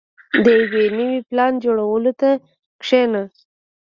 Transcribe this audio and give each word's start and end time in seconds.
•د 0.43 0.45
یو 0.61 0.87
نوي 0.97 1.19
پلان 1.29 1.53
جوړولو 1.63 2.11
ته 2.21 2.29
کښېنه. 2.81 3.23